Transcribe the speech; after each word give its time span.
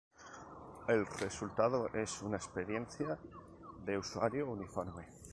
El 0.87 1.05
resultado 1.05 1.87
es 1.93 2.23
una 2.23 2.37
experiencia 2.37 3.19
de 3.85 3.99
usuario 3.99 4.49
uniforme. 4.49 5.05